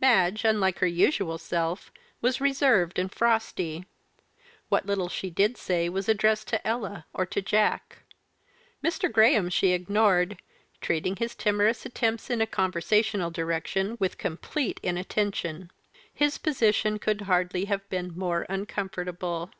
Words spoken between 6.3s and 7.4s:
to Ella or to